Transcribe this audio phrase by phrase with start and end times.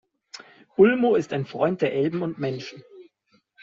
[0.77, 2.83] Ulmo ist ein Freund der Elben und Menschen.